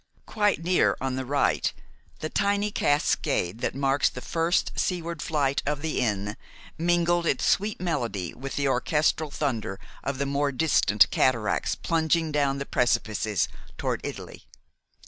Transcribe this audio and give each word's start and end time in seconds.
Quite 0.25 0.63
near, 0.63 0.97
on 0.99 1.15
the 1.15 1.27
right, 1.27 1.71
the 2.21 2.29
tiny 2.31 2.71
cascade 2.71 3.59
that 3.59 3.75
marks 3.75 4.09
the 4.09 4.19
first 4.19 4.71
seaward 4.75 5.21
flight 5.21 5.61
of 5.63 5.83
the 5.83 5.99
Inn 5.99 6.37
mingled 6.75 7.27
its 7.27 7.45
sweet 7.45 7.79
melody 7.79 8.33
with 8.33 8.55
the 8.55 8.67
orchestral 8.67 9.29
thunder 9.29 9.79
of 10.03 10.17
the 10.17 10.25
more 10.25 10.51
distant 10.51 11.07
cataracts 11.11 11.75
plunging 11.75 12.31
down 12.31 12.57
the 12.57 12.65
precipices 12.65 13.47
toward 13.77 14.01
Italy. 14.03 14.47